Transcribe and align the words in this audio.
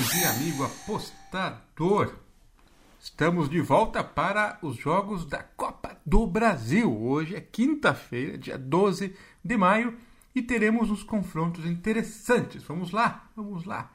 dia, 0.00 0.30
amigo 0.30 0.62
apostador. 0.62 2.14
Estamos 3.00 3.48
de 3.48 3.60
volta 3.62 4.04
para 4.04 4.58
os 4.60 4.76
jogos 4.76 5.24
da 5.24 5.42
Copa 5.42 5.98
do 6.04 6.26
Brasil. 6.26 6.94
Hoje 6.94 7.34
é 7.34 7.40
quinta-feira, 7.40 8.36
dia 8.36 8.58
12 8.58 9.16
de 9.42 9.56
maio, 9.56 9.96
e 10.34 10.42
teremos 10.42 10.90
uns 10.90 11.02
confrontos 11.02 11.64
interessantes. 11.64 12.62
Vamos 12.64 12.90
lá, 12.90 13.30
vamos 13.34 13.64
lá. 13.64 13.90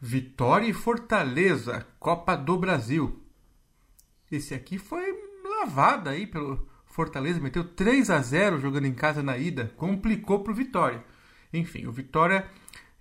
Vitória 0.00 0.68
e 0.68 0.72
Fortaleza, 0.72 1.84
Copa 1.98 2.36
do 2.36 2.56
Brasil. 2.56 3.20
Esse 4.30 4.54
aqui 4.54 4.78
foi 4.78 5.04
lavado 5.42 6.10
aí 6.10 6.28
pelo 6.28 6.68
Fortaleza, 6.86 7.40
meteu 7.40 7.64
3 7.64 8.08
a 8.10 8.20
0 8.20 8.60
jogando 8.60 8.86
em 8.86 8.94
casa 8.94 9.20
na 9.20 9.36
ida, 9.36 9.72
complicou 9.76 10.44
para 10.44 10.52
o 10.52 10.56
Vitória. 10.56 11.04
Enfim, 11.52 11.86
o 11.86 11.92
Vitória 11.92 12.48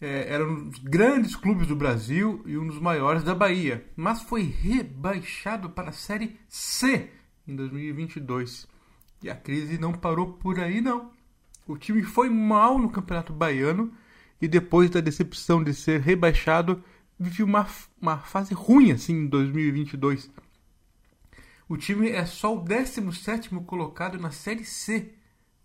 é, 0.04 0.34
era 0.34 0.46
um 0.46 0.70
dos 0.70 0.80
grandes 0.80 1.34
clubes 1.34 1.66
do 1.66 1.78
Brasil 1.78 2.44
e 2.46 2.58
um 2.58 2.68
dos 2.68 2.78
maiores 2.78 3.24
da 3.24 3.34
Bahia, 3.34 3.86
mas 3.96 4.22
foi 4.22 4.44
rebaixado 4.44 5.70
para 5.70 5.90
a 5.90 5.94
Série 5.94 6.38
C 6.50 7.10
em 7.48 7.56
2022. 7.56 8.68
E 9.22 9.30
a 9.30 9.36
crise 9.36 9.78
não 9.78 9.94
parou 9.94 10.34
por 10.34 10.60
aí, 10.60 10.82
não. 10.82 11.10
O 11.66 11.78
time 11.78 12.04
foi 12.04 12.30
mal 12.30 12.78
no 12.78 12.90
Campeonato 12.90 13.32
Baiano 13.32 13.94
e 14.42 14.48
depois 14.48 14.90
da 14.90 15.00
decepção 15.00 15.64
de 15.64 15.74
ser 15.74 16.02
rebaixado, 16.02 16.84
viveu 17.18 17.46
uma, 17.46 17.66
uma 18.02 18.18
fase 18.18 18.54
ruim 18.54 18.92
assim 18.92 19.14
em 19.14 19.28
2022. 19.28 20.30
O 21.70 21.78
time 21.78 22.10
é 22.10 22.26
só 22.26 22.58
o 22.58 22.60
17 22.60 23.50
colocado 23.66 24.20
na 24.20 24.32
Série 24.32 24.66
C. 24.66 25.14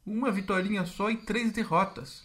Uma 0.07 0.31
vitória 0.31 0.87
só 0.87 1.11
e 1.11 1.17
três 1.17 1.51
derrotas. 1.51 2.23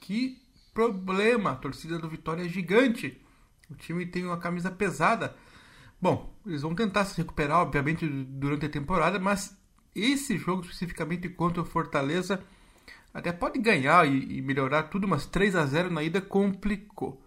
Que 0.00 0.43
problema. 0.74 1.52
A 1.52 1.56
torcida 1.56 1.98
do 1.98 2.08
Vitória 2.08 2.44
é 2.44 2.48
gigante. 2.48 3.18
O 3.70 3.74
time 3.74 4.04
tem 4.04 4.24
uma 4.24 4.36
camisa 4.36 4.70
pesada. 4.70 5.34
Bom, 6.00 6.34
eles 6.44 6.62
vão 6.62 6.74
tentar 6.74 7.04
se 7.06 7.16
recuperar, 7.16 7.60
obviamente, 7.60 8.06
durante 8.06 8.66
a 8.66 8.68
temporada, 8.68 9.18
mas 9.18 9.56
esse 9.94 10.36
jogo 10.36 10.62
especificamente 10.62 11.28
contra 11.28 11.62
o 11.62 11.64
Fortaleza 11.64 12.44
até 13.12 13.32
pode 13.32 13.60
ganhar 13.60 14.06
e, 14.06 14.42
melhorar 14.42 14.84
tudo, 14.84 15.06
mas 15.06 15.24
3 15.24 15.54
a 15.54 15.64
0 15.64 15.90
na 15.90 16.02
ida 16.02 16.20
complicou. 16.20 17.24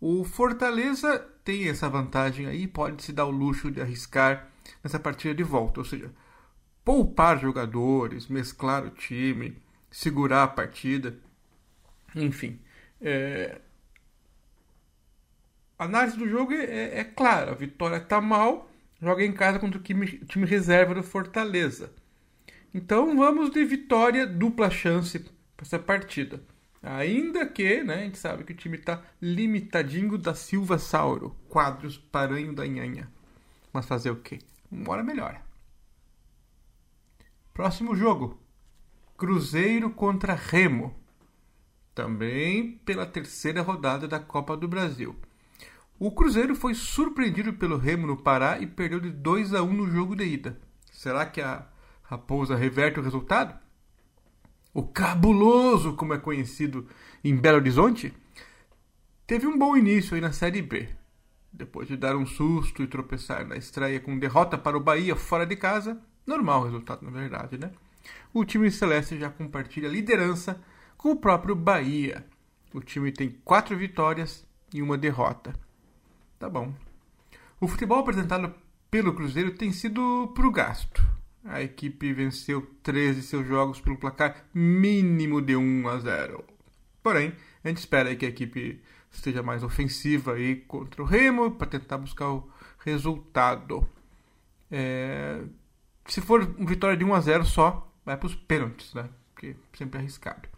O 0.00 0.24
Fortaleza 0.24 1.18
tem 1.44 1.68
essa 1.68 1.88
vantagem 1.90 2.46
aí, 2.46 2.66
pode 2.66 3.02
se 3.02 3.12
dar 3.12 3.26
o 3.26 3.30
luxo 3.30 3.70
de 3.70 3.80
arriscar 3.80 4.50
nessa 4.82 4.98
partida 4.98 5.34
de 5.34 5.42
volta, 5.42 5.80
ou 5.80 5.84
seja, 5.84 6.10
poupar 6.82 7.38
jogadores, 7.38 8.28
mesclar 8.28 8.84
o 8.84 8.90
time, 8.90 9.62
segurar 9.90 10.44
a 10.44 10.48
partida, 10.48 11.18
enfim. 12.14 12.58
É... 13.00 13.60
A 15.78 15.84
análise 15.84 16.16
do 16.16 16.28
jogo 16.28 16.52
é, 16.52 16.64
é, 16.64 16.98
é 17.00 17.04
clara. 17.04 17.52
A 17.52 17.54
Vitória 17.54 17.96
está 17.96 18.20
mal, 18.20 18.70
joga 19.00 19.24
em 19.24 19.32
casa 19.32 19.58
contra 19.58 19.78
o 19.78 19.82
time, 19.82 20.06
time 20.26 20.46
reserva 20.46 20.94
do 20.94 21.02
Fortaleza. 21.02 21.92
Então 22.72 23.16
vamos 23.16 23.50
de 23.50 23.64
vitória, 23.64 24.26
dupla 24.26 24.70
chance 24.70 25.18
para 25.18 25.66
essa 25.66 25.78
partida. 25.78 26.42
Ainda 26.82 27.46
que, 27.46 27.82
né, 27.82 27.94
a 27.94 28.04
gente 28.04 28.18
sabe 28.18 28.44
que 28.44 28.52
o 28.52 28.56
time 28.56 28.76
está 28.76 29.02
limitadinho 29.20 30.16
da 30.16 30.34
Silva 30.34 30.78
Sauro, 30.78 31.34
quadros 31.48 31.98
paranho 31.98 32.54
da 32.54 32.66
Nhanha. 32.66 33.10
Mas 33.72 33.86
fazer 33.86 34.10
o 34.10 34.16
quê? 34.16 34.38
Uma 34.70 34.92
hora 34.92 35.02
melhora. 35.02 35.40
Próximo 37.52 37.96
jogo: 37.96 38.38
Cruzeiro 39.16 39.90
contra 39.90 40.34
Remo 40.34 40.94
também 41.96 42.78
pela 42.84 43.06
terceira 43.06 43.62
rodada 43.62 44.06
da 44.06 44.20
Copa 44.20 44.54
do 44.54 44.68
Brasil. 44.68 45.16
O 45.98 46.10
Cruzeiro 46.10 46.54
foi 46.54 46.74
surpreendido 46.74 47.54
pelo 47.54 47.78
Remo 47.78 48.06
no 48.06 48.18
Pará 48.18 48.58
e 48.60 48.66
perdeu 48.66 49.00
de 49.00 49.10
2 49.10 49.54
a 49.54 49.62
1 49.62 49.72
no 49.72 49.90
jogo 49.90 50.14
de 50.14 50.24
ida. 50.24 50.60
Será 50.92 51.24
que 51.24 51.40
a 51.40 51.66
Raposa 52.02 52.54
reverte 52.54 53.00
o 53.00 53.02
resultado? 53.02 53.58
O 54.74 54.82
Cabuloso, 54.82 55.94
como 55.94 56.12
é 56.12 56.18
conhecido 56.18 56.86
em 57.24 57.34
Belo 57.34 57.56
Horizonte, 57.56 58.12
teve 59.26 59.46
um 59.46 59.58
bom 59.58 59.74
início 59.74 60.14
aí 60.14 60.20
na 60.20 60.32
Série 60.32 60.60
B. 60.60 60.90
Depois 61.50 61.88
de 61.88 61.96
dar 61.96 62.14
um 62.14 62.26
susto 62.26 62.82
e 62.82 62.86
tropeçar 62.86 63.46
na 63.46 63.56
estreia 63.56 63.98
com 64.00 64.18
derrota 64.18 64.58
para 64.58 64.76
o 64.76 64.80
Bahia 64.80 65.16
fora 65.16 65.46
de 65.46 65.56
casa, 65.56 65.98
normal 66.26 66.64
resultado 66.64 67.02
na 67.06 67.10
verdade, 67.10 67.56
né? 67.56 67.70
O 68.34 68.44
time 68.44 68.70
celeste 68.70 69.18
já 69.18 69.30
compartilha 69.30 69.88
a 69.88 69.92
liderança 69.92 70.62
com 70.96 71.10
o 71.10 71.16
próprio 71.16 71.54
Bahia. 71.54 72.24
O 72.72 72.80
time 72.80 73.12
tem 73.12 73.30
quatro 73.44 73.76
vitórias 73.76 74.46
e 74.72 74.82
uma 74.82 74.98
derrota. 74.98 75.54
Tá 76.38 76.48
bom. 76.48 76.74
O 77.60 77.66
futebol 77.66 77.98
apresentado 77.98 78.54
pelo 78.90 79.14
Cruzeiro 79.14 79.52
tem 79.52 79.72
sido 79.72 80.32
pro 80.34 80.50
gasto. 80.50 81.02
A 81.44 81.62
equipe 81.62 82.12
venceu 82.12 82.62
13 82.82 83.22
seus 83.22 83.46
jogos 83.46 83.80
pelo 83.80 83.96
placar 83.96 84.44
mínimo 84.52 85.40
de 85.40 85.56
1 85.56 85.88
a 85.88 85.98
0. 85.98 86.44
Porém, 87.02 87.32
a 87.62 87.68
gente 87.68 87.78
espera 87.78 88.14
que 88.16 88.26
a 88.26 88.28
equipe 88.28 88.82
esteja 89.12 89.42
mais 89.42 89.62
ofensiva 89.62 90.34
aí 90.34 90.56
contra 90.56 91.02
o 91.02 91.06
Remo 91.06 91.52
para 91.52 91.66
tentar 91.68 91.98
buscar 91.98 92.30
o 92.30 92.50
resultado. 92.84 93.88
É... 94.70 95.42
Se 96.06 96.20
for 96.20 96.42
uma 96.58 96.68
vitória 96.68 96.96
de 96.96 97.04
1 97.04 97.14
a 97.14 97.20
0 97.20 97.44
só, 97.44 97.92
vai 98.04 98.16
para 98.16 98.26
os 98.26 98.34
pênaltis, 98.34 98.92
né? 98.94 99.08
Porque 99.32 99.56
sempre 99.72 99.98
é 99.98 100.00
arriscado. 100.00 100.48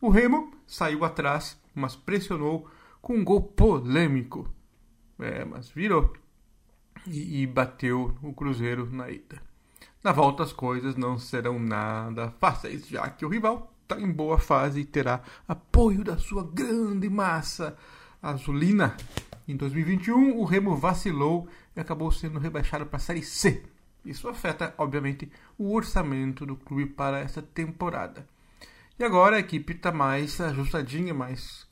O 0.00 0.10
Remo 0.10 0.52
saiu 0.64 1.04
atrás, 1.04 1.60
mas 1.74 1.96
pressionou 1.96 2.70
com 3.02 3.14
um 3.14 3.24
gol 3.24 3.42
polêmico. 3.42 4.48
É, 5.18 5.44
mas 5.44 5.68
virou 5.68 6.12
e, 7.04 7.42
e 7.42 7.46
bateu 7.46 8.16
o 8.22 8.32
Cruzeiro 8.32 8.88
na 8.90 9.10
ida. 9.10 9.42
Na 10.02 10.12
volta 10.12 10.44
as 10.44 10.52
coisas 10.52 10.94
não 10.94 11.18
serão 11.18 11.58
nada 11.58 12.30
fáceis, 12.38 12.86
já 12.86 13.10
que 13.10 13.24
o 13.24 13.28
rival 13.28 13.72
está 13.82 14.00
em 14.00 14.12
boa 14.12 14.38
fase 14.38 14.80
e 14.80 14.84
terá 14.84 15.20
apoio 15.48 16.04
da 16.04 16.16
sua 16.16 16.44
grande 16.44 17.10
massa 17.10 17.76
azulina. 18.22 18.96
Em 19.48 19.56
2021, 19.56 20.38
o 20.38 20.44
Remo 20.44 20.76
vacilou 20.76 21.48
e 21.74 21.80
acabou 21.80 22.12
sendo 22.12 22.38
rebaixado 22.38 22.86
para 22.86 22.98
a 22.98 23.00
Série 23.00 23.24
C. 23.24 23.64
Isso 24.04 24.28
afeta, 24.28 24.72
obviamente, 24.78 25.28
o 25.58 25.74
orçamento 25.74 26.46
do 26.46 26.54
clube 26.54 26.86
para 26.86 27.18
essa 27.18 27.42
temporada. 27.42 28.28
E 28.98 29.04
agora 29.04 29.36
a 29.36 29.40
equipe 29.40 29.74
está 29.74 29.92
mais 29.92 30.40
ajustadinha, 30.40 31.14
mais 31.14 31.68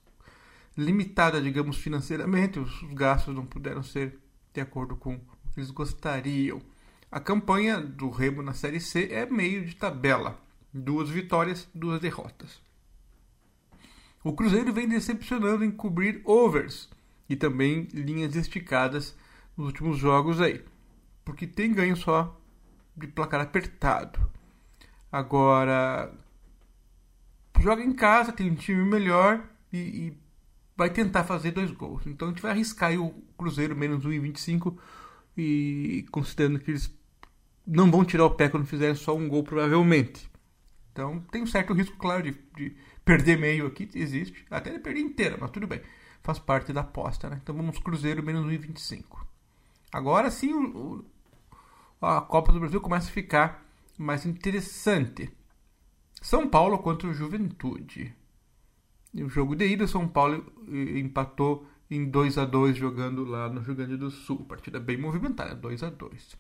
limitada, 0.77 1.43
digamos, 1.43 1.77
financeiramente. 1.77 2.61
Os 2.61 2.83
gastos 2.93 3.35
não 3.35 3.45
puderam 3.45 3.83
ser 3.83 4.19
de 4.55 4.61
acordo 4.61 4.95
com 4.95 5.15
o 5.15 5.53
que 5.53 5.59
eles 5.59 5.71
gostariam. 5.73 6.63
A 7.11 7.19
campanha 7.19 7.81
do 7.81 8.11
Remo 8.11 8.43
na 8.43 8.53
Série 8.53 8.79
C 8.79 9.09
é 9.11 9.27
meio 9.27 9.65
de 9.65 9.75
tabela. 9.75 10.41
Duas 10.73 11.09
vitórias, 11.09 11.69
duas 11.75 12.01
derrotas. 12.01 12.61
O 14.23 14.33
Cruzeiro 14.33 14.73
vem 14.73 14.89
decepcionando 14.89 15.65
em 15.65 15.71
cobrir 15.71 16.21
overs 16.25 16.89
e 17.29 17.35
também 17.35 17.89
linhas 17.93 18.37
esticadas 18.37 19.17
nos 19.57 19.67
últimos 19.67 19.99
jogos 19.99 20.41
aí. 20.41 20.65
Porque 21.25 21.47
tem 21.47 21.73
ganho 21.73 21.97
só 21.97 22.41
de 22.97 23.09
placar 23.09 23.41
apertado. 23.41 24.21
Agora, 25.11 26.13
joga 27.61 27.83
em 27.83 27.93
casa, 27.93 28.33
tem 28.33 28.51
um 28.51 28.55
time 28.55 28.85
melhor 28.85 29.43
e, 29.73 29.79
e 29.79 30.19
vai 30.77 30.91
tentar 30.91 31.25
fazer 31.25 31.53
dois 31.53 31.71
gols. 31.71 32.07
Então 32.07 32.29
a 32.29 32.31
gente 32.31 32.43
vai 32.43 32.51
arriscar 32.53 32.93
o 33.01 33.11
Cruzeiro 33.37 33.75
menos 33.75 34.05
1,25 34.05 34.77
e 35.37 36.07
considerando 36.11 36.59
que 36.59 36.71
eles 36.71 36.93
não 37.67 37.91
vão 37.91 38.05
tirar 38.05 38.25
o 38.25 38.31
pé 38.31 38.49
quando 38.49 38.67
fizerem 38.67 38.95
só 38.95 39.17
um 39.17 39.29
gol, 39.29 39.43
provavelmente. 39.43 40.31
Então 40.93 41.21
tem 41.31 41.43
um 41.43 41.47
certo 41.47 41.73
risco, 41.73 41.97
claro, 41.97 42.23
de, 42.23 42.39
de 42.57 42.77
perder 43.05 43.39
meio 43.39 43.67
aqui, 43.67 43.89
existe. 43.95 44.45
Até 44.51 44.71
de 44.71 44.79
perder 44.79 45.01
inteira, 45.01 45.37
mas 45.41 45.51
tudo 45.51 45.67
bem. 45.67 45.81
Faz 46.23 46.39
parte 46.39 46.73
da 46.73 46.81
aposta, 46.81 47.29
né? 47.29 47.39
Então 47.43 47.55
vamos 47.55 47.79
Cruzeiro 47.79 48.23
menos 48.23 48.47
1,25. 48.47 49.25
Agora 49.93 50.31
sim 50.31 50.53
o, 50.53 51.05
o, 52.01 52.07
a 52.07 52.21
Copa 52.21 52.53
do 52.53 52.61
Brasil 52.61 52.81
começa 52.81 53.09
a 53.09 53.13
ficar 53.13 53.65
mais 53.99 54.27
interessante. 54.27 55.31
São 56.29 56.49
Paulo 56.49 56.77
contra 56.79 57.07
o 57.07 57.15
Juventude. 57.15 58.13
No 59.15 59.29
jogo 59.29 59.55
de 59.55 59.65
ida, 59.65 59.87
São 59.87 60.09
Paulo 60.09 60.53
empatou 60.69 61.65
em 61.89 62.05
2 62.05 62.37
a 62.37 62.45
2 62.45 62.77
jogando 62.77 63.25
lá 63.25 63.49
no 63.49 63.61
Rio 63.61 63.77
Grande 63.77 63.97
do 63.97 64.11
Sul. 64.11 64.45
Partida 64.45 64.81
bem 64.81 64.97
movimentada, 64.97 65.55
2 65.55 65.85
a 65.85 65.89
2 65.89 66.37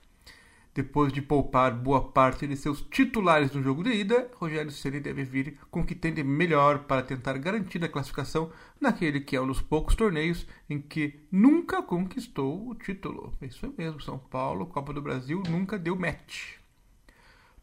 Depois 0.74 1.12
de 1.12 1.22
poupar 1.22 1.72
boa 1.72 2.02
parte 2.02 2.48
de 2.48 2.56
seus 2.56 2.80
titulares 2.80 3.52
no 3.52 3.62
jogo 3.62 3.84
de 3.84 3.92
ida, 3.92 4.28
Rogério 4.34 4.72
Ceni 4.72 4.98
deve 4.98 5.22
vir 5.22 5.56
com 5.70 5.82
o 5.82 5.86
que 5.86 5.94
tem 5.94 6.12
de 6.12 6.24
melhor 6.24 6.80
para 6.80 7.04
tentar 7.04 7.38
garantir 7.38 7.84
a 7.84 7.88
classificação 7.88 8.50
naquele 8.80 9.20
que 9.20 9.36
é 9.36 9.40
um 9.40 9.46
dos 9.46 9.62
poucos 9.62 9.94
torneios 9.94 10.48
em 10.68 10.80
que 10.80 11.20
nunca 11.30 11.80
conquistou 11.80 12.70
o 12.70 12.74
título. 12.74 13.38
Isso 13.40 13.72
mesmo, 13.78 14.00
São 14.00 14.18
Paulo, 14.18 14.66
Copa 14.66 14.92
do 14.92 15.00
Brasil, 15.00 15.44
nunca 15.48 15.78
deu 15.78 15.94
match. 15.94 16.56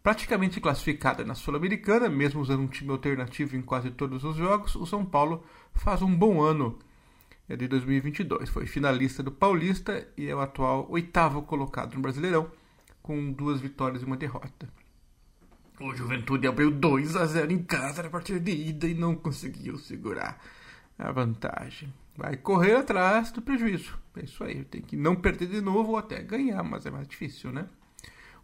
Praticamente 0.03 0.59
classificada 0.59 1.23
na 1.23 1.33
Sul-Americana, 1.33 2.09
mesmo 2.09 2.41
usando 2.41 2.59
um 2.61 2.67
time 2.67 2.91
alternativo 2.91 3.55
em 3.55 3.61
quase 3.61 3.89
todos 3.89 4.25
os 4.25 4.35
jogos, 4.35 4.75
o 4.75 4.85
São 4.85 5.05
Paulo 5.05 5.45
faz 5.73 6.01
um 6.01 6.13
bom 6.13 6.41
ano 6.41 6.77
é 7.47 7.55
de 7.55 7.67
2022. 7.67 8.49
Foi 8.49 8.65
finalista 8.65 9.23
do 9.23 9.31
Paulista 9.31 10.07
e 10.17 10.27
é 10.27 10.35
o 10.35 10.41
atual 10.41 10.87
oitavo 10.89 11.41
colocado 11.43 11.95
no 11.95 12.01
Brasileirão, 12.01 12.51
com 13.01 13.31
duas 13.31 13.61
vitórias 13.61 14.01
e 14.01 14.05
uma 14.05 14.17
derrota. 14.17 14.67
O 15.79 15.95
Juventude 15.95 16.47
abriu 16.47 16.69
2 16.69 17.15
a 17.15 17.25
0 17.25 17.51
em 17.51 17.63
casa 17.63 18.03
na 18.03 18.09
partida 18.09 18.39
de 18.39 18.51
ida 18.51 18.87
e 18.87 18.93
não 18.93 19.15
conseguiu 19.15 19.77
segurar 19.77 20.37
a 20.97 21.11
vantagem. 21.11 21.93
Vai 22.15 22.37
correr 22.37 22.75
atrás 22.75 23.31
do 23.31 23.41
prejuízo. 23.41 23.97
É 24.15 24.23
isso 24.23 24.43
aí, 24.43 24.63
tem 24.65 24.81
que 24.81 24.95
não 24.95 25.15
perder 25.15 25.47
de 25.47 25.61
novo 25.61 25.91
ou 25.91 25.97
até 25.97 26.21
ganhar, 26.21 26.61
mas 26.61 26.85
é 26.85 26.91
mais 26.91 27.07
difícil, 27.07 27.51
né? 27.51 27.67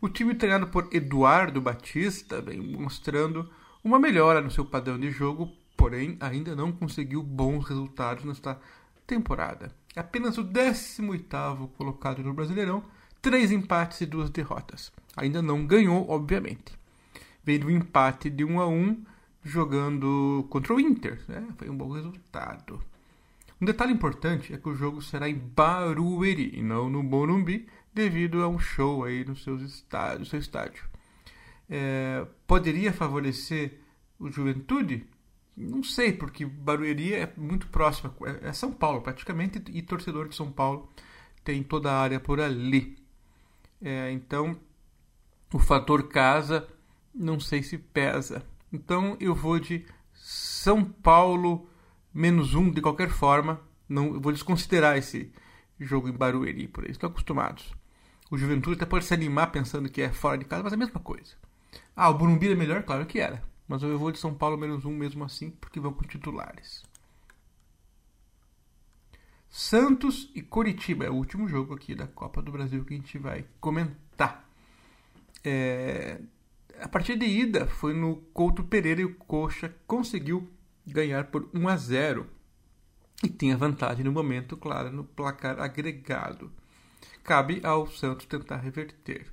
O 0.02 0.08
time 0.08 0.34
treinado 0.34 0.68
por 0.68 0.88
Eduardo 0.94 1.60
Batista 1.60 2.42
vem 2.42 2.62
mostrando 2.62 3.50
uma 3.84 4.00
melhora 4.00 4.40
no 4.40 4.50
seu 4.50 4.64
padrão 4.64 4.98
de 4.98 5.12
jogo, 5.12 5.52
porém 5.76 6.16
ainda 6.22 6.56
não 6.56 6.72
conseguiu 6.72 7.22
bons 7.22 7.66
resultados 7.66 8.24
nesta 8.24 8.58
temporada. 9.06 9.76
Apenas 9.94 10.38
o 10.38 10.44
18º 10.46 11.70
colocado 11.78 12.24
no 12.24 12.34
Brasileirão, 12.34 12.82
três 13.22 13.52
empates 13.52 14.00
e 14.00 14.06
duas 14.06 14.30
derrotas. 14.30 14.90
Ainda 15.18 15.42
não 15.42 15.66
ganhou, 15.66 16.10
obviamente. 16.10 16.80
Veio 17.44 17.60
do 17.60 17.72
empate 17.72 18.30
de 18.30 18.46
1 18.46 18.62
a 18.62 18.68
1 18.68 19.04
jogando 19.44 20.48
contra 20.50 20.74
o 20.74 20.80
Inter. 20.80 21.22
Né? 21.28 21.46
Foi 21.58 21.70
um 21.70 21.76
bom 21.76 21.92
resultado. 21.92 22.82
Um 23.62 23.66
detalhe 23.66 23.92
importante 23.92 24.54
é 24.54 24.58
que 24.58 24.70
o 24.70 24.76
jogo 24.76 25.02
será 25.02 25.28
em 25.28 25.36
Barueri 25.36 26.58
e 26.58 26.64
não 26.64 26.90
no 26.90 27.04
Morumbi, 27.04 27.68
devido 27.94 28.44
a 28.44 28.48
um 28.48 28.60
show 28.60 29.04
aí 29.04 29.26
no, 29.26 29.36
seus 29.36 29.62
estádio, 29.62 30.20
no 30.20 30.26
seu 30.26 30.40
estádio. 30.40 30.84
É, 31.70 32.26
poderia 32.48 32.92
favorecer 32.94 33.80
o 34.20 34.30
Juventude? 34.30 35.06
Não 35.56 35.84
sei, 35.84 36.14
porque 36.14 36.46
Barueri 36.46 37.14
é 37.14 37.32
muito 37.36 37.68
próximo, 37.68 38.14
é, 38.26 38.50
é 38.50 38.54
São 38.54 38.72
Paulo 38.72 39.02
praticamente, 39.02 39.62
e 39.70 39.82
torcedor 39.82 40.30
de 40.30 40.36
São 40.36 40.52
Paulo 40.52 40.90
tem 41.44 41.62
toda 41.64 41.92
a 41.92 42.00
área 42.00 42.20
por 42.20 42.40
ali. 42.40 42.98
É, 43.82 44.12
então, 44.12 44.58
o 45.54 45.60
fator 45.60 46.08
casa, 46.08 46.68
não 47.14 47.40
sei 47.40 47.64
se 47.64 47.78
pesa. 47.78 48.44
Então, 48.72 49.18
eu 49.20 49.34
vou 49.34 49.60
de 49.60 49.86
São 50.14 50.84
Paulo 50.84 51.68
menos 52.14 52.54
um 52.54 52.70
de 52.70 52.82
qualquer 52.82 53.10
forma. 53.10 53.60
Não, 53.88 54.14
eu 54.14 54.22
vou 54.22 54.32
desconsiderar 54.32 54.98
esse 54.98 55.32
jogo 55.80 56.08
em 56.08 56.14
Barueri, 56.14 56.68
por 56.68 56.84
aí. 56.84 56.92
Estão 56.92 57.10
acostumados. 57.10 57.74
O 58.30 58.38
Juventude 58.38 58.76
até 58.76 58.86
pode 58.86 59.06
se 59.06 59.14
animar 59.14 59.52
pensando 59.52 59.90
que 59.90 60.02
é 60.02 60.12
fora 60.12 60.38
de 60.38 60.46
casa, 60.46 60.64
mas 60.64 60.72
é 60.72 60.76
a 60.76 60.80
mesma 60.80 61.00
coisa. 61.00 61.34
Ah, 61.96 62.10
o 62.10 62.14
Burumbi 62.14 62.52
é 62.52 62.56
melhor? 62.56 62.84
Claro 62.84 63.06
que 63.06 63.20
era. 63.20 63.44
Mas 63.68 63.84
eu 63.84 63.98
vou 63.98 64.12
de 64.12 64.20
São 64.20 64.34
Paulo 64.34 64.58
menos 64.58 64.86
um 64.86 64.96
mesmo 64.96 65.24
assim, 65.24 65.52
porque 65.52 65.80
vão 65.80 65.94
com 65.94 66.04
titulares. 66.04 66.84
Santos 69.50 70.32
e 70.36 70.42
Coritiba 70.42 71.06
é 71.06 71.10
o 71.10 71.16
último 71.16 71.48
jogo 71.48 71.74
aqui 71.74 71.96
da 71.96 72.08
Copa 72.08 72.42
do 72.42 72.52
Brasil 72.52 72.86
que 72.86 72.94
a 72.94 72.98
gente 72.98 73.18
vai 73.18 73.46
comentar. 73.60 74.48
É... 75.44 76.22
A 76.80 76.88
partida 76.88 77.26
de 77.26 77.32
ida 77.32 77.68
foi 77.68 77.94
no 77.94 78.18
Couto 78.34 78.64
Pereira 78.64 79.02
e 79.02 79.06
o 79.06 79.16
Coxa 79.16 79.76
conseguiu 79.86 80.50
ganhar 80.86 81.26
por 81.26 81.50
1 81.54 81.68
a 81.68 81.76
0 81.76 82.28
e 83.24 83.28
tinha 83.28 83.58
vantagem 83.58 84.06
no 84.06 84.12
momento, 84.12 84.56
claro, 84.56 84.92
no 84.92 85.04
placar 85.04 85.60
agregado. 85.60 86.52
Cabe 87.24 87.62
ao 87.64 87.88
Santos 87.88 88.26
tentar 88.26 88.58
reverter. 88.58 89.28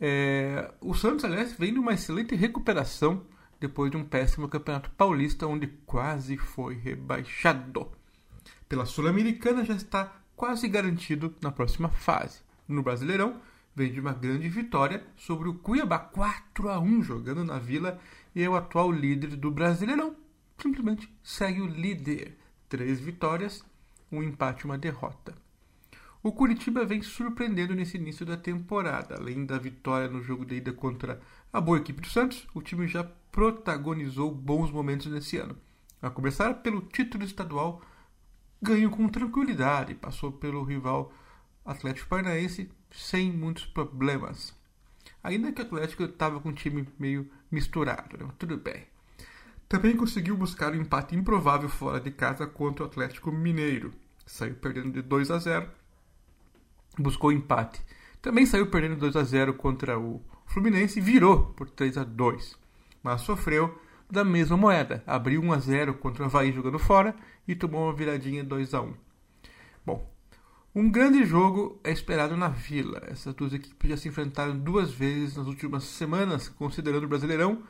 É... 0.00 0.72
O 0.80 0.94
Santos, 0.94 1.24
aliás, 1.24 1.52
vem 1.52 1.72
numa 1.72 1.94
excelente 1.94 2.34
recuperação 2.34 3.24
depois 3.60 3.90
de 3.90 3.96
um 3.96 4.04
péssimo 4.04 4.48
campeonato 4.48 4.90
paulista 4.90 5.46
onde 5.46 5.66
quase 5.86 6.36
foi 6.36 6.74
rebaixado. 6.74 7.90
Pela 8.68 8.84
Sul-Americana 8.84 9.64
já 9.64 9.74
está 9.74 10.12
quase 10.36 10.68
garantido 10.68 11.34
na 11.40 11.50
próxima 11.50 11.88
fase. 11.88 12.40
No 12.66 12.82
Brasileirão, 12.82 13.40
vem 13.74 13.92
de 13.92 14.00
uma 14.00 14.12
grande 14.12 14.48
vitória 14.48 15.04
sobre 15.16 15.48
o 15.48 15.54
Cuiabá 15.54 15.98
4 15.98 16.68
a 16.68 16.78
1 16.78 17.02
jogando 17.02 17.44
na 17.44 17.58
Vila 17.58 17.98
e 18.34 18.42
é 18.42 18.48
o 18.48 18.56
atual 18.56 18.90
líder 18.90 19.36
do 19.36 19.50
Brasileirão. 19.50 20.16
Simplesmente 20.58 21.12
segue 21.22 21.60
o 21.60 21.66
líder. 21.66 22.36
Três 22.68 23.00
vitórias, 23.00 23.64
um 24.10 24.22
empate 24.22 24.62
e 24.62 24.64
uma 24.66 24.78
derrota. 24.78 25.43
O 26.24 26.32
Curitiba 26.32 26.86
vem 26.86 27.02
surpreendendo 27.02 27.74
nesse 27.74 27.98
início 27.98 28.24
da 28.24 28.34
temporada. 28.34 29.16
Além 29.16 29.44
da 29.44 29.58
vitória 29.58 30.08
no 30.08 30.22
jogo 30.22 30.46
de 30.46 30.54
ida 30.54 30.72
contra 30.72 31.20
a 31.52 31.60
boa 31.60 31.76
equipe 31.76 32.00
do 32.00 32.08
Santos, 32.08 32.46
o 32.54 32.62
time 32.62 32.88
já 32.88 33.04
protagonizou 33.30 34.34
bons 34.34 34.70
momentos 34.70 35.06
nesse 35.08 35.36
ano. 35.36 35.54
A 36.00 36.08
começar 36.08 36.54
pelo 36.62 36.80
título 36.80 37.24
estadual, 37.24 37.82
ganhou 38.62 38.90
com 38.90 39.06
tranquilidade, 39.06 39.94
passou 39.94 40.32
pelo 40.32 40.64
rival 40.64 41.12
Atlético 41.62 42.08
Paranaense 42.08 42.70
sem 42.90 43.30
muitos 43.30 43.66
problemas. 43.66 44.58
Ainda 45.22 45.52
que 45.52 45.60
o 45.60 45.64
Atlético 45.66 46.04
estava 46.04 46.40
com 46.40 46.48
um 46.48 46.54
time 46.54 46.88
meio 46.98 47.30
misturado, 47.50 48.16
né? 48.16 48.32
tudo 48.38 48.56
bem. 48.56 48.86
Também 49.68 49.94
conseguiu 49.94 50.38
buscar 50.38 50.72
um 50.72 50.80
empate 50.80 51.14
improvável 51.14 51.68
fora 51.68 52.00
de 52.00 52.10
casa 52.10 52.46
contra 52.46 52.82
o 52.82 52.86
Atlético 52.86 53.30
Mineiro. 53.30 53.92
Saiu 54.24 54.54
perdendo 54.54 54.90
de 54.90 55.02
2 55.02 55.30
a 55.30 55.38
0 55.38 55.83
buscou 56.98 57.32
empate. 57.32 57.80
Também 58.20 58.46
saiu 58.46 58.66
perdendo 58.66 58.96
2 58.96 59.16
a 59.16 59.22
0 59.22 59.54
contra 59.54 59.98
o 59.98 60.22
Fluminense 60.46 60.98
e 60.98 61.02
virou 61.02 61.46
por 61.56 61.68
3 61.68 61.98
a 61.98 62.04
2, 62.04 62.56
mas 63.02 63.20
sofreu 63.20 63.78
da 64.10 64.24
mesma 64.24 64.56
moeda. 64.56 65.02
Abriu 65.06 65.42
1 65.42 65.52
a 65.52 65.58
0 65.58 65.94
contra 65.94 66.22
o 66.22 66.26
Havaí 66.26 66.52
jogando 66.52 66.78
fora 66.78 67.14
e 67.46 67.54
tomou 67.54 67.84
uma 67.84 67.92
viradinha 67.92 68.44
2 68.44 68.74
a 68.74 68.80
1. 68.80 68.94
Bom, 69.84 70.10
um 70.74 70.90
grande 70.90 71.24
jogo 71.24 71.78
é 71.84 71.92
esperado 71.92 72.36
na 72.36 72.48
Vila. 72.48 73.02
Essas 73.08 73.34
duas 73.34 73.52
equipes 73.52 73.90
já 73.90 73.96
se 73.96 74.08
enfrentaram 74.08 74.58
duas 74.58 74.90
vezes 74.90 75.36
nas 75.36 75.46
últimas 75.46 75.84
semanas, 75.84 76.48
considerando 76.48 77.04
o 77.04 77.08
Brasileirão. 77.08 77.62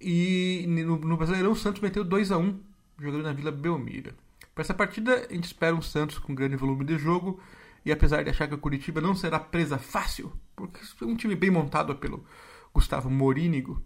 E 0.00 0.64
no, 0.68 0.98
no 0.98 1.16
Brasileirão 1.16 1.52
o 1.52 1.56
Santos 1.56 1.80
meteu 1.80 2.04
2 2.04 2.32
a 2.32 2.38
1 2.38 2.58
jogando 2.98 3.22
na 3.22 3.32
Vila 3.32 3.52
Belmira. 3.52 4.14
Para 4.54 4.62
essa 4.62 4.74
partida, 4.74 5.26
a 5.28 5.32
gente 5.32 5.44
espera 5.44 5.74
um 5.74 5.82
Santos 5.82 6.18
com 6.18 6.34
grande 6.34 6.56
volume 6.56 6.84
de 6.84 6.96
jogo 6.96 7.40
e 7.84 7.92
apesar 7.92 8.22
de 8.22 8.30
achar 8.30 8.48
que 8.48 8.54
o 8.54 8.58
Curitiba 8.58 9.00
não 9.00 9.14
será 9.14 9.38
presa 9.38 9.78
fácil, 9.78 10.32
porque 10.56 10.80
é 11.02 11.04
um 11.04 11.16
time 11.16 11.34
bem 11.36 11.50
montado 11.50 11.94
pelo 11.96 12.24
Gustavo 12.72 13.10
Morínigo, 13.10 13.82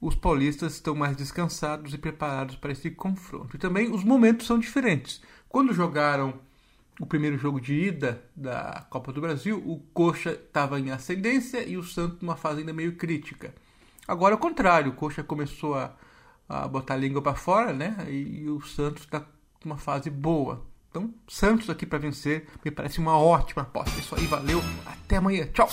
os 0.00 0.14
paulistas 0.14 0.74
estão 0.74 0.94
mais 0.94 1.16
descansados 1.16 1.92
e 1.92 1.98
preparados 1.98 2.56
para 2.56 2.72
esse 2.72 2.90
confronto. 2.90 3.56
E 3.56 3.58
também 3.58 3.92
os 3.92 4.04
momentos 4.04 4.46
são 4.46 4.58
diferentes. 4.58 5.20
Quando 5.48 5.72
jogaram 5.72 6.34
o 7.00 7.06
primeiro 7.06 7.38
jogo 7.38 7.60
de 7.60 7.74
ida 7.74 8.22
da 8.34 8.86
Copa 8.90 9.12
do 9.12 9.20
Brasil, 9.20 9.62
o 9.64 9.80
Coxa 9.92 10.32
estava 10.32 10.78
em 10.78 10.90
ascendência 10.90 11.66
e 11.66 11.76
o 11.76 11.82
Santos 11.82 12.20
numa 12.20 12.36
fase 12.36 12.60
ainda 12.60 12.72
meio 12.72 12.96
crítica. 12.96 13.54
Agora 14.06 14.34
é 14.34 14.36
o 14.36 14.40
contrário, 14.40 14.92
o 14.92 14.94
Coxa 14.94 15.22
começou 15.22 15.74
a, 15.74 15.94
a 16.48 16.66
botar 16.66 16.94
a 16.94 16.96
língua 16.96 17.22
para 17.22 17.34
fora, 17.34 17.72
né? 17.72 17.96
E, 18.08 18.42
e 18.42 18.48
o 18.48 18.60
Santos 18.62 19.02
está 19.04 19.24
numa 19.64 19.76
fase 19.76 20.10
boa. 20.10 20.64
Então, 20.90 21.12
Santos 21.28 21.68
aqui 21.68 21.84
para 21.84 21.98
vencer 21.98 22.46
me 22.64 22.70
parece 22.70 22.98
uma 22.98 23.18
ótima 23.18 23.62
aposta. 23.62 23.96
É 23.96 24.00
isso 24.00 24.14
aí, 24.14 24.26
valeu, 24.26 24.62
até 24.86 25.16
amanhã, 25.16 25.46
tchau! 25.52 25.68